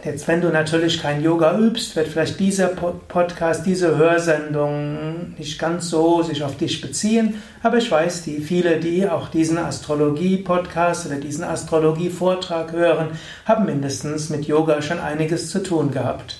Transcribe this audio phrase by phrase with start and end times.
[0.03, 5.91] jetzt wenn du natürlich kein Yoga übst, wird vielleicht dieser Podcast, diese Hörsendung nicht ganz
[5.91, 11.17] so sich auf dich beziehen, aber ich weiß, die viele, die auch diesen Astrologie-Podcast oder
[11.17, 13.09] diesen Astrologie-Vortrag hören,
[13.45, 16.39] haben mindestens mit Yoga schon einiges zu tun gehabt.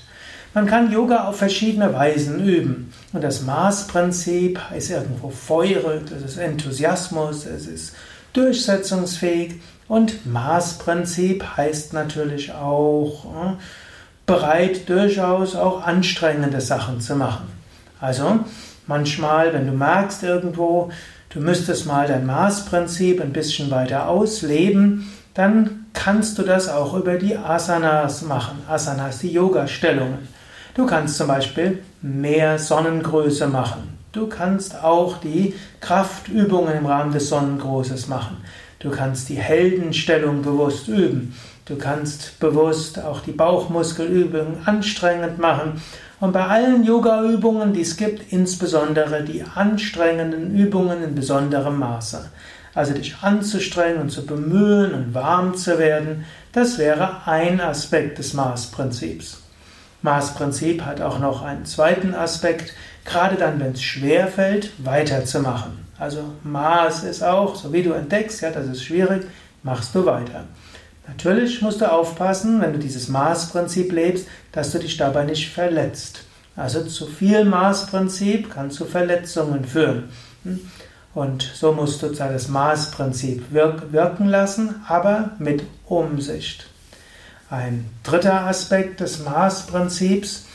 [0.57, 2.91] Man kann Yoga auf verschiedene Weisen üben.
[3.13, 7.95] Und das Maßprinzip ist irgendwo Feuer, das ist Enthusiasmus, es ist
[8.33, 9.61] durchsetzungsfähig.
[9.87, 13.53] Und Maßprinzip heißt natürlich auch äh,
[14.25, 17.49] bereit, durchaus auch anstrengende Sachen zu machen.
[18.01, 18.39] Also
[18.87, 20.89] manchmal, wenn du merkst irgendwo,
[21.29, 27.19] du müsstest mal dein Maßprinzip ein bisschen weiter ausleben, dann kannst du das auch über
[27.19, 28.63] die Asanas machen.
[28.67, 30.35] Asanas, die Yoga-Stellungen.
[30.77, 33.97] Du kannst zum Beispiel mehr Sonnengröße machen.
[34.11, 38.37] Du kannst auch die Kraftübungen im Rahmen des Sonnengrußes machen.
[38.77, 41.35] Du kannst die Heldenstellung bewusst üben.
[41.65, 45.81] Du kannst bewusst auch die Bauchmuskelübungen anstrengend machen.
[46.19, 52.29] Und bei allen Yoga-Übungen, die es gibt, insbesondere die anstrengenden Übungen in besonderem Maße.
[52.75, 58.35] Also dich anzustrengen und zu bemühen und warm zu werden, das wäre ein Aspekt des
[58.35, 59.46] Maßprinzips.
[60.07, 65.85] Maßprinzip hat auch noch einen zweiten Aspekt, gerade dann, wenn es schwer fällt, weiterzumachen.
[65.99, 69.23] Also Maß ist auch, so wie du entdeckst, ja, das ist schwierig,
[69.63, 70.45] machst du weiter.
[71.09, 76.23] Natürlich musst du aufpassen, wenn du dieses Maßprinzip lebst, dass du dich dabei nicht verletzt.
[76.55, 80.05] Also zu viel Maßprinzip kann zu Verletzungen führen.
[81.13, 86.67] Und so musst du das Maßprinzip wirken lassen, aber mit Umsicht.
[87.49, 90.45] Ein dritter Aspekt des Maßprinzips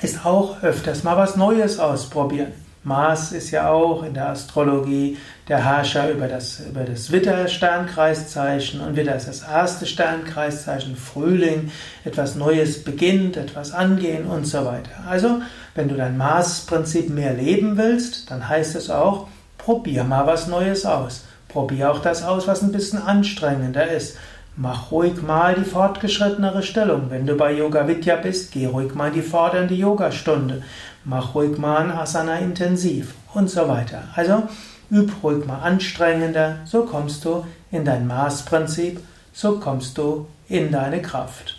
[0.00, 2.52] ist auch öfters mal was Neues ausprobieren.
[2.82, 8.96] Mars ist ja auch in der Astrologie der Herrscher über das, über das Witter-Sternkreiszeichen und
[8.96, 11.70] Witter ist das erste Sternkreiszeichen, Frühling,
[12.06, 14.90] etwas Neues beginnt, etwas angehen und so weiter.
[15.06, 15.42] Also,
[15.74, 20.86] wenn du dein Mars-Prinzip mehr leben willst, dann heißt es auch, probier mal was Neues
[20.86, 21.24] aus.
[21.48, 24.16] Probier auch das aus, was ein bisschen anstrengender ist.
[24.60, 27.10] Mach ruhig mal die fortgeschrittenere Stellung.
[27.10, 30.64] Wenn du bei Yoga Vidya bist, geh ruhig mal die fordernde Yogastunde.
[31.04, 34.02] Mach ruhig mal ein Asana intensiv und so weiter.
[34.16, 34.48] Also
[34.90, 39.00] üb ruhig mal anstrengender, so kommst du in dein Maßprinzip,
[39.32, 41.54] so kommst du in deine Kraft.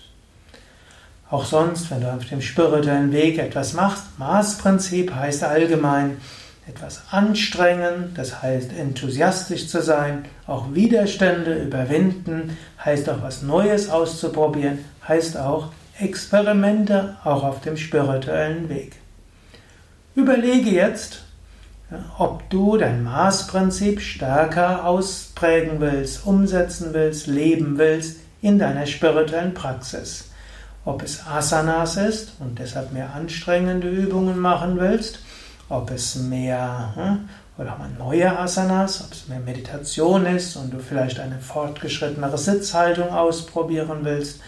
[1.30, 6.18] Auch sonst, wenn du auf dem spirituellen Weg etwas machst, Maßprinzip heißt allgemein,
[6.70, 14.80] etwas anstrengen, das heißt enthusiastisch zu sein, auch Widerstände überwinden, heißt auch was Neues auszuprobieren,
[15.08, 18.96] heißt auch Experimente auch auf dem spirituellen Weg.
[20.16, 21.24] Überlege jetzt,
[22.18, 30.30] ob du dein Maßprinzip stärker ausprägen willst, umsetzen willst, leben willst in deiner spirituellen Praxis.
[30.86, 35.20] Ob es Asanas ist und deshalb mehr anstrengende Übungen machen willst,
[35.70, 40.80] ob es mehr hm, oder mal neue Asanas, ob es mehr Meditation ist und du
[40.80, 44.42] vielleicht eine fortgeschrittenere Sitzhaltung ausprobieren willst,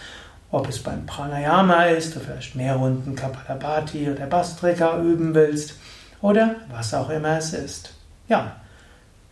[0.51, 5.75] ob es beim Pranayama ist, du vielleicht mehr Runden Kapalabhati oder Bastrika üben willst
[6.21, 7.93] oder was auch immer es ist.
[8.27, 8.57] Ja,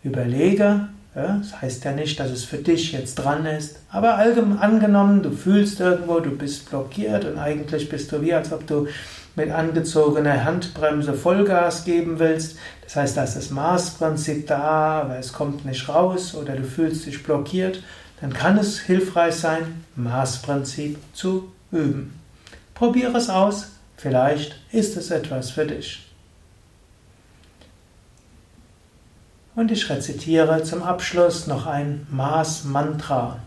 [0.03, 5.23] überlege, das heißt ja nicht, dass es für dich jetzt dran ist, aber allgemein angenommen,
[5.23, 8.87] du fühlst irgendwo, du bist blockiert und eigentlich bist du wie, als ob du
[9.35, 12.57] mit angezogener Handbremse Vollgas geben willst.
[12.83, 17.05] Das heißt, da ist das Maßprinzip da, aber es kommt nicht raus oder du fühlst
[17.05, 17.83] dich blockiert,
[18.21, 22.19] dann kann es hilfreich sein, Maßprinzip zu üben.
[22.73, 26.05] Probiere es aus, vielleicht ist es etwas für dich.
[29.55, 33.39] Und ich rezitiere zum Abschluss noch ein Maß-Mantra.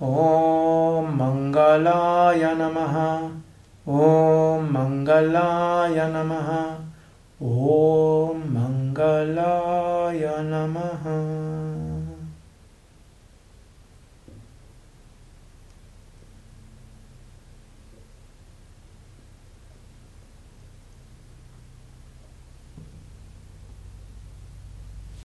[0.00, 3.30] Om Mangalaya Namaha
[3.88, 6.50] ॐ मङ्गलाय नमः।
[7.42, 7.81] ॐ